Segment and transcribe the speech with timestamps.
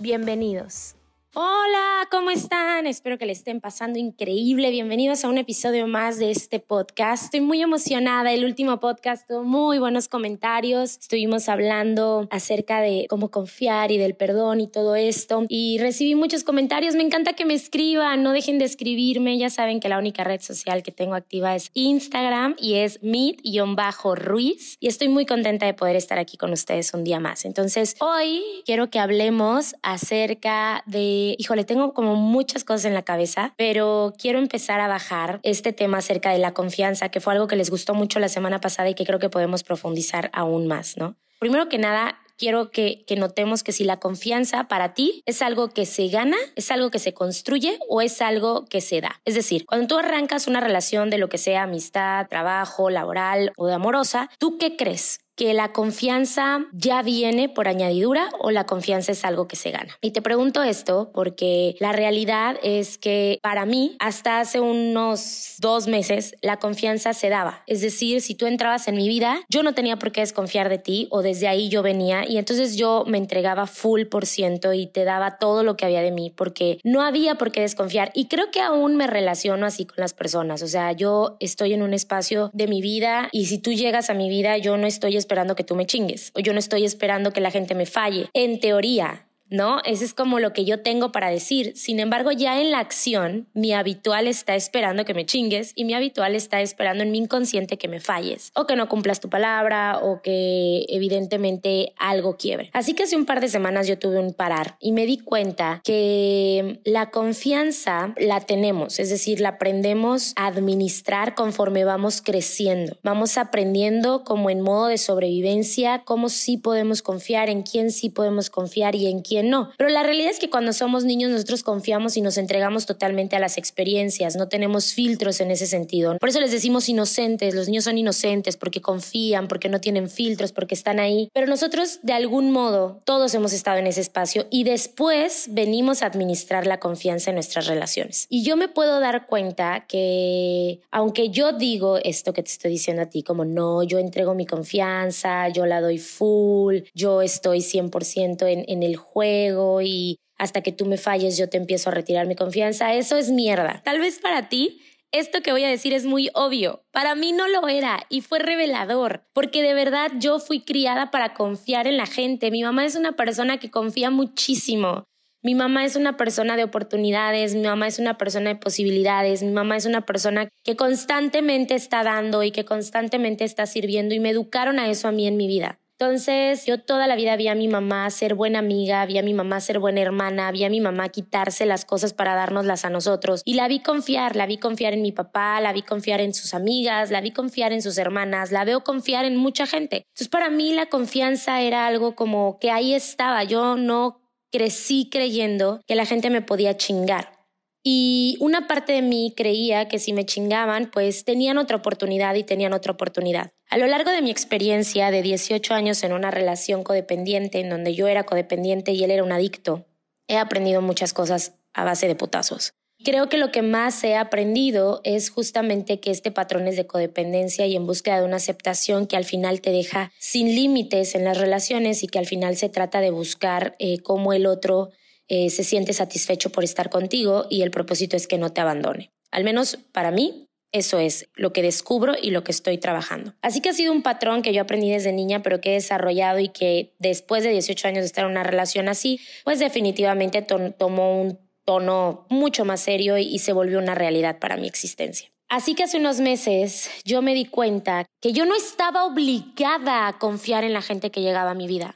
[0.00, 0.96] Bienvenidos.
[1.36, 2.86] Hola, ¿cómo están?
[2.86, 4.70] Espero que le estén pasando increíble.
[4.70, 7.24] Bienvenidos a un episodio más de este podcast.
[7.24, 8.32] Estoy muy emocionada.
[8.32, 10.96] El último podcast tuvo muy buenos comentarios.
[10.96, 15.44] Estuvimos hablando acerca de cómo confiar y del perdón y todo esto.
[15.48, 16.94] Y recibí muchos comentarios.
[16.94, 18.22] Me encanta que me escriban.
[18.22, 19.36] No dejen de escribirme.
[19.36, 24.76] Ya saben que la única red social que tengo activa es Instagram y es meet-ruiz.
[24.78, 27.44] Y estoy muy contenta de poder estar aquí con ustedes un día más.
[27.44, 33.54] Entonces, hoy quiero que hablemos acerca de híjole, tengo como muchas cosas en la cabeza,
[33.56, 37.56] pero quiero empezar a bajar este tema acerca de la confianza, que fue algo que
[37.56, 41.16] les gustó mucho la semana pasada y que creo que podemos profundizar aún más, ¿no?
[41.38, 45.68] Primero que nada, quiero que, que, notemos que si la confianza para ti es algo
[45.68, 49.20] que se gana, es algo que se construye o es algo que se da.
[49.24, 53.66] Es decir, cuando tú arrancas una relación de lo que sea amistad, trabajo, laboral o
[53.66, 55.20] de amorosa, ¿tú qué crees?
[55.36, 59.96] Que la confianza ya viene por añadidura o la confianza es algo que se gana.
[60.00, 65.86] Y te pregunto esto porque la realidad es que para mí hasta hace unos dos
[65.86, 67.62] meses la confianza se daba.
[67.66, 70.78] Es decir, si tú entrabas en mi vida, yo no tenía por qué desconfiar de
[70.78, 74.86] ti o desde ahí yo venía y entonces yo me entregaba full por ciento y
[74.86, 78.10] te daba todo lo que había de mí porque no había por qué desconfiar.
[78.14, 80.62] Y creo que aún me relaciono así con las personas.
[80.62, 84.14] O sea, yo estoy en un espacio de mi vida y si tú llegas a
[84.14, 87.32] mi vida, yo no estoy esperando que tú me chingues o yo no estoy esperando
[87.32, 88.28] que la gente me falle.
[88.34, 89.80] En teoría, ¿no?
[89.84, 91.72] Ese es como lo que yo tengo para decir.
[91.76, 95.94] Sin embargo, ya en la acción, mi habitual está esperando que me chingues y mi
[95.94, 99.98] habitual está esperando en mi inconsciente que me falles o que no cumplas tu palabra
[100.02, 102.70] o que evidentemente algo quiebre.
[102.72, 105.80] Así que hace un par de semanas yo tuve un parar y me di cuenta
[105.84, 112.96] que la confianza la tenemos, es decir, la aprendemos a administrar conforme vamos creciendo.
[113.02, 118.50] Vamos aprendiendo como en modo de sobrevivencia cómo sí podemos confiar, en quién sí podemos
[118.50, 119.70] confiar y en quién no.
[119.76, 123.40] Pero la realidad es que cuando somos niños nosotros confiamos y nos entregamos totalmente a
[123.40, 126.16] las experiencias, no tenemos filtros en ese sentido.
[126.18, 130.52] Por eso les decimos inocentes, los niños son inocentes porque confían, porque no tienen filtros,
[130.52, 131.28] porque están ahí.
[131.32, 136.06] Pero nosotros de algún modo todos hemos estado en ese espacio y después venimos a
[136.06, 138.26] administrar la confianza en nuestras relaciones.
[138.28, 143.02] Y yo me puedo dar cuenta que aunque yo digo esto que te estoy diciendo
[143.02, 148.46] a ti, como no, yo entrego mi confianza, yo la doy full, yo estoy 100%
[148.48, 152.26] en, en el juego, y hasta que tú me falles yo te empiezo a retirar
[152.26, 153.82] mi confianza, eso es mierda.
[153.84, 154.80] Tal vez para ti
[155.14, 156.82] esto que voy a decir es muy obvio.
[156.90, 161.34] Para mí no lo era y fue revelador, porque de verdad yo fui criada para
[161.34, 162.50] confiar en la gente.
[162.50, 165.04] Mi mamá es una persona que confía muchísimo.
[165.40, 169.52] Mi mamá es una persona de oportunidades, mi mamá es una persona de posibilidades, mi
[169.52, 174.30] mamá es una persona que constantemente está dando y que constantemente está sirviendo y me
[174.30, 175.78] educaron a eso a mí en mi vida.
[175.96, 179.32] Entonces, yo toda la vida vi a mi mamá ser buena amiga, vi a mi
[179.32, 183.42] mamá ser buena hermana, vi a mi mamá quitarse las cosas para dárnoslas a nosotros.
[183.44, 186.52] Y la vi confiar, la vi confiar en mi papá, la vi confiar en sus
[186.52, 189.98] amigas, la vi confiar en sus hermanas, la veo confiar en mucha gente.
[190.08, 193.44] Entonces, para mí la confianza era algo como que ahí estaba.
[193.44, 197.38] Yo no crecí creyendo que la gente me podía chingar.
[197.84, 202.42] Y una parte de mí creía que si me chingaban, pues tenían otra oportunidad y
[202.42, 203.52] tenían otra oportunidad.
[203.68, 207.94] A lo largo de mi experiencia de 18 años en una relación codependiente, en donde
[207.94, 209.86] yo era codependiente y él era un adicto,
[210.28, 212.74] he aprendido muchas cosas a base de putazos.
[213.04, 217.66] Creo que lo que más he aprendido es justamente que este patrón es de codependencia
[217.66, 221.36] y en búsqueda de una aceptación que al final te deja sin límites en las
[221.36, 224.90] relaciones y que al final se trata de buscar eh, cómo el otro
[225.28, 229.10] eh, se siente satisfecho por estar contigo y el propósito es que no te abandone.
[229.30, 233.32] Al menos para mí, eso es lo que descubro y lo que estoy trabajando.
[233.42, 236.40] Así que ha sido un patrón que yo aprendí desde niña, pero que he desarrollado
[236.40, 241.22] y que después de 18 años de estar en una relación así, pues definitivamente tomó
[241.22, 245.30] un tono mucho más serio y se volvió una realidad para mi existencia.
[245.48, 250.18] Así que hace unos meses yo me di cuenta que yo no estaba obligada a
[250.18, 251.94] confiar en la gente que llegaba a mi vida.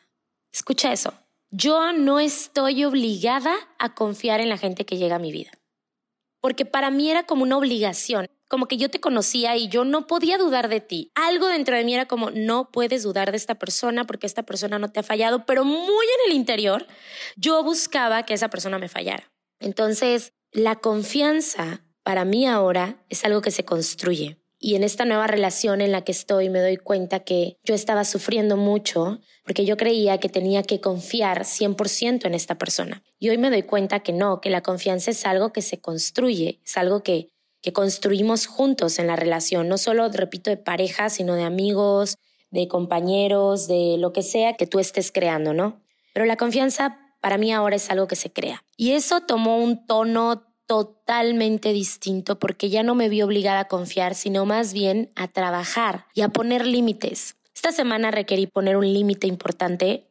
[0.53, 1.15] Escucha eso.
[1.51, 5.51] Yo no estoy obligada a confiar en la gente que llega a mi vida.
[6.41, 8.29] Porque para mí era como una obligación.
[8.49, 11.13] Como que yo te conocía y yo no podía dudar de ti.
[11.15, 14.79] Algo dentro de mí era como, no puedes dudar de esta persona porque esta persona
[14.79, 16.87] no te ha fallado, pero muy en el interior
[17.37, 19.31] yo buscaba que esa persona me fallara.
[19.61, 24.41] Entonces, la confianza para mí ahora es algo que se construye.
[24.61, 28.05] Y en esta nueva relación en la que estoy me doy cuenta que yo estaba
[28.05, 33.05] sufriendo mucho porque yo creía que tenía que confiar 100% en esta persona.
[33.21, 36.61] Y hoy me doy cuenta que no, que la confianza es algo que se construye,
[36.65, 37.29] es algo que,
[37.63, 42.17] que construimos juntos en la relación, no solo, repito, de pareja, sino de amigos,
[42.51, 45.81] de compañeros, de lo que sea que tú estés creando, ¿no?
[46.15, 48.65] Pero la confianza para mí ahora es algo que se crea.
[48.77, 54.15] Y eso tomó un tono totalmente distinto porque ya no me vi obligada a confiar,
[54.15, 57.37] sino más bien a trabajar y a poner límites.
[57.55, 60.07] Esta semana requerí poner un límite importante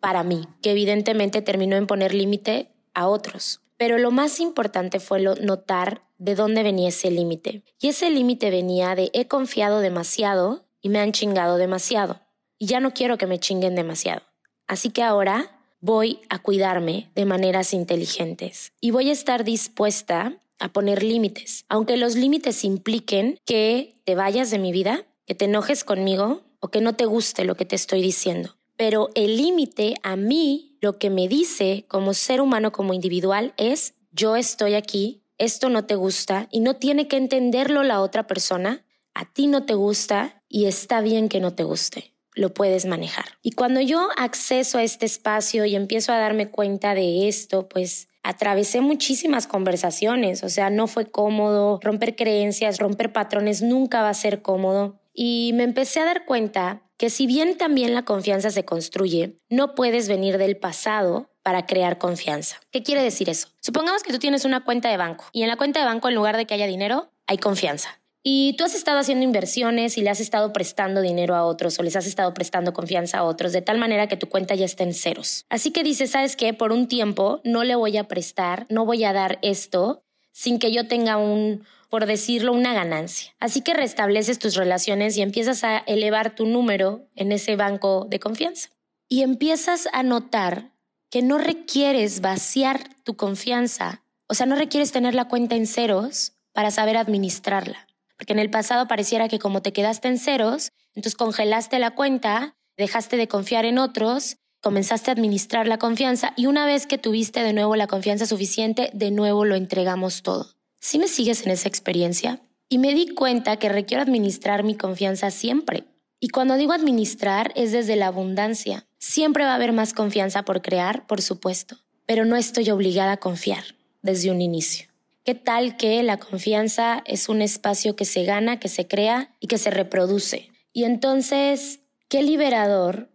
[0.00, 3.60] para mí, que evidentemente terminó en poner límite a otros.
[3.82, 7.64] Pero lo más importante fue notar de dónde venía ese límite.
[7.80, 12.20] Y ese límite venía de he confiado demasiado y me han chingado demasiado.
[12.60, 14.22] Y ya no quiero que me chinguen demasiado.
[14.68, 20.68] Así que ahora voy a cuidarme de maneras inteligentes y voy a estar dispuesta a
[20.68, 25.82] poner límites, aunque los límites impliquen que te vayas de mi vida, que te enojes
[25.82, 28.54] conmigo o que no te guste lo que te estoy diciendo.
[28.76, 33.94] Pero el límite a mí, lo que me dice como ser humano, como individual, es
[34.10, 38.84] yo estoy aquí, esto no te gusta y no tiene que entenderlo la otra persona,
[39.14, 43.26] a ti no te gusta y está bien que no te guste lo puedes manejar.
[43.42, 48.08] Y cuando yo acceso a este espacio y empiezo a darme cuenta de esto, pues
[48.22, 54.14] atravesé muchísimas conversaciones, o sea, no fue cómodo, romper creencias, romper patrones nunca va a
[54.14, 55.00] ser cómodo.
[55.12, 59.74] Y me empecé a dar cuenta que si bien también la confianza se construye, no
[59.74, 62.60] puedes venir del pasado para crear confianza.
[62.70, 63.48] ¿Qué quiere decir eso?
[63.58, 66.14] Supongamos que tú tienes una cuenta de banco y en la cuenta de banco en
[66.14, 67.98] lugar de que haya dinero, hay confianza.
[68.22, 71.82] Y tú has estado haciendo inversiones y le has estado prestando dinero a otros o
[71.82, 74.84] les has estado prestando confianza a otros de tal manera que tu cuenta ya está
[74.84, 75.44] en ceros.
[75.48, 76.54] Así que dices, ¿sabes qué?
[76.54, 80.72] Por un tiempo no le voy a prestar, no voy a dar esto sin que
[80.72, 83.32] yo tenga un, por decirlo, una ganancia.
[83.38, 88.18] Así que restableces tus relaciones y empiezas a elevar tu número en ese banco de
[88.18, 88.70] confianza.
[89.08, 90.72] Y empiezas a notar
[91.10, 96.32] que no requieres vaciar tu confianza, o sea, no requieres tener la cuenta en ceros
[96.52, 97.86] para saber administrarla
[98.22, 102.54] porque en el pasado pareciera que como te quedaste en ceros, entonces congelaste la cuenta,
[102.76, 107.42] dejaste de confiar en otros, comenzaste a administrar la confianza y una vez que tuviste
[107.42, 110.46] de nuevo la confianza suficiente, de nuevo lo entregamos todo.
[110.80, 112.40] ¿Sí me sigues en esa experiencia?
[112.68, 115.84] Y me di cuenta que requiero administrar mi confianza siempre.
[116.20, 118.86] Y cuando digo administrar es desde la abundancia.
[118.98, 121.76] Siempre va a haber más confianza por crear, por supuesto,
[122.06, 123.64] pero no estoy obligada a confiar
[124.00, 124.86] desde un inicio.
[125.24, 129.48] ¿Qué tal que la confianza es un espacio que se gana, que se crea y
[129.48, 130.50] que se reproduce?
[130.72, 133.11] Y entonces, qué liberador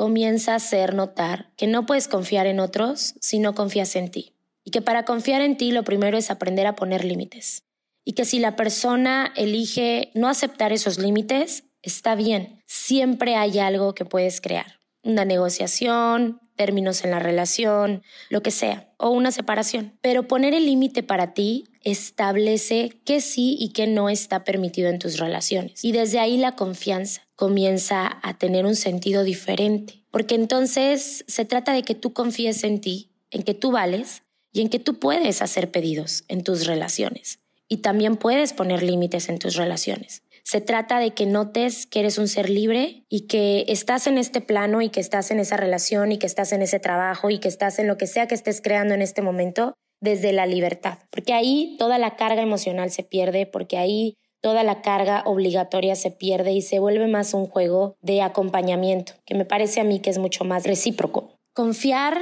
[0.00, 4.32] comienza a hacer notar que no puedes confiar en otros si no confías en ti.
[4.64, 7.64] Y que para confiar en ti lo primero es aprender a poner límites.
[8.02, 12.62] Y que si la persona elige no aceptar esos límites, está bien.
[12.64, 14.79] Siempre hay algo que puedes crear.
[15.02, 19.96] Una negociación, términos en la relación, lo que sea, o una separación.
[20.02, 24.98] Pero poner el límite para ti establece qué sí y qué no está permitido en
[24.98, 25.82] tus relaciones.
[25.82, 30.04] Y desde ahí la confianza comienza a tener un sentido diferente.
[30.10, 34.22] Porque entonces se trata de que tú confíes en ti, en que tú vales
[34.52, 37.38] y en que tú puedes hacer pedidos en tus relaciones.
[37.68, 40.24] Y también puedes poner límites en tus relaciones.
[40.44, 44.40] Se trata de que notes que eres un ser libre y que estás en este
[44.40, 47.48] plano y que estás en esa relación y que estás en ese trabajo y que
[47.48, 50.98] estás en lo que sea que estés creando en este momento desde la libertad.
[51.10, 56.10] Porque ahí toda la carga emocional se pierde, porque ahí toda la carga obligatoria se
[56.10, 60.10] pierde y se vuelve más un juego de acompañamiento, que me parece a mí que
[60.10, 61.38] es mucho más recíproco.
[61.52, 62.18] Confiar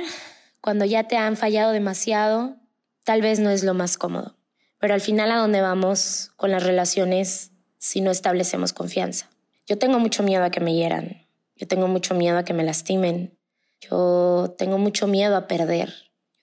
[0.61, 2.57] cuando ya te han fallado demasiado
[3.05, 4.37] tal vez no es lo más cómodo,
[4.79, 9.31] pero al final a donde vamos con las relaciones si no establecemos confianza.
[9.67, 12.65] Yo tengo mucho miedo a que me hieran, yo tengo mucho miedo a que me
[12.65, 13.37] lastimen,
[13.81, 15.93] yo tengo mucho miedo a perder,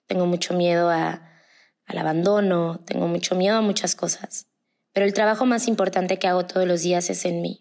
[0.06, 1.30] tengo mucho miedo a,
[1.86, 4.46] al abandono, tengo mucho miedo a muchas cosas.
[4.92, 7.58] Pero el trabajo más importante que hago todos los días es en mí,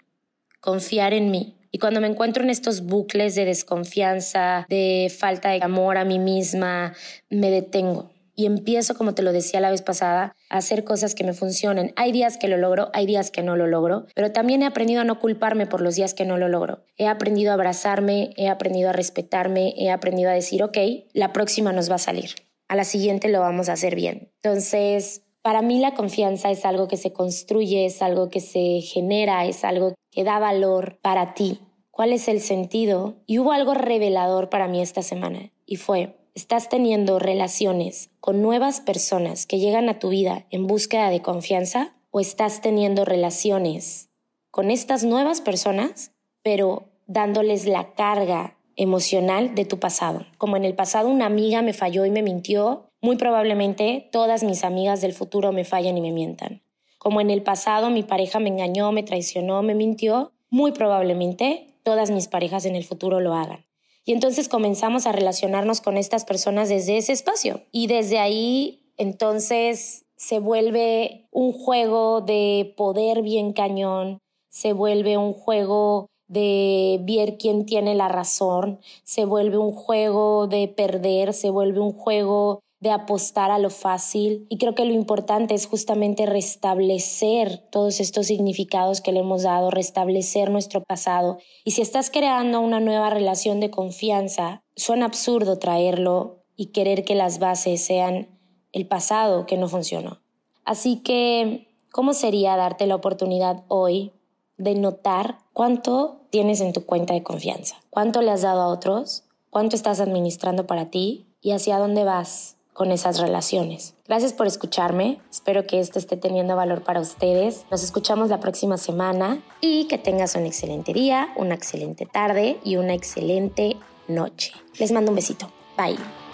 [0.62, 1.58] confiar en mí.
[1.72, 6.20] Y cuando me encuentro en estos bucles de desconfianza, de falta de amor a mí
[6.20, 6.94] misma,
[7.29, 11.24] me detengo y empiezo, como te lo decía la vez pasada, a hacer cosas que
[11.24, 11.94] me funcionen.
[11.96, 15.01] Hay días que lo logro, hay días que no lo logro, pero también he aprendido
[15.01, 16.84] a no culparme por los días que no lo logro.
[16.98, 20.77] He aprendido a abrazarme, he aprendido a respetarme, he aprendido a decir, ok,
[21.13, 22.32] la próxima nos va a salir,
[22.68, 24.32] a la siguiente lo vamos a hacer bien.
[24.44, 29.46] Entonces, Para mí la confianza es algo que se construye, es algo que se genera,
[29.46, 31.60] es algo que da valor para ti.
[31.92, 33.18] ¿Cuál es el sentido?
[33.27, 38.82] Y hubo algo revelador para mí esta semana y fue, estás teniendo relaciones con nuevas
[38.82, 44.10] personas que llegan a tu vida en búsqueda de confianza o estás teniendo relaciones
[44.51, 46.12] con estas nuevas personas,
[46.44, 50.25] pero dándoles la carga emocional de tu pasado.
[50.38, 54.65] Como en el pasado una amiga me falló y me mintió, muy probablemente todas mis
[54.65, 56.62] amigas del futuro me fallen y me mientan.
[56.98, 62.12] Como en el pasado mi pareja me engañó, me traicionó, me mintió, muy probablemente todas
[62.12, 63.65] mis parejas en el futuro lo hagan.
[64.06, 67.62] Y entonces comenzamos a relacionarnos con estas personas desde ese espacio.
[67.72, 74.20] Y desde ahí entonces se vuelve un juego de poder bien cañón,
[74.50, 80.68] se vuelve un juego de ver quién tiene la razón, se vuelve un juego de
[80.68, 84.46] perder, se vuelve un juego de apostar a lo fácil.
[84.48, 89.72] Y creo que lo importante es justamente restablecer todos estos significados que le hemos dado,
[89.72, 91.39] restablecer nuestro pasado.
[91.63, 97.15] Y si estás creando una nueva relación de confianza, suena absurdo traerlo y querer que
[97.15, 98.30] las bases sean
[98.72, 100.22] el pasado que no funcionó.
[100.63, 104.13] Así que, ¿cómo sería darte la oportunidad hoy
[104.58, 107.77] de notar cuánto tienes en tu cuenta de confianza?
[107.89, 109.24] ¿Cuánto le has dado a otros?
[109.50, 111.25] ¿Cuánto estás administrando para ti?
[111.42, 112.55] ¿Y hacia dónde vas?
[112.75, 113.96] Con esas relaciones.
[114.05, 117.65] Gracias por escucharme, espero que esto esté teniendo valor para ustedes.
[117.72, 122.75] Nos escuchamos la próxima semana y que tengas un excelente día, una excelente tarde y
[122.75, 123.77] una excelente
[124.10, 124.51] noche.
[124.77, 125.50] Les mando un besito.
[125.77, 126.25] Bye.